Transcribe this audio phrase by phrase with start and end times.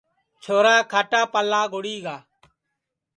[0.43, 2.17] چھورا کھاٹاپاݪا گُڑی گا